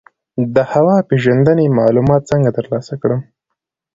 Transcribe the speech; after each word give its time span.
د 0.55 0.57
هوا 0.71 0.97
پیژندنې 1.09 1.65
معلومات 1.79 2.21
څنګه 2.31 2.49
ترلاسه 2.57 2.93
کړم؟ 3.01 3.21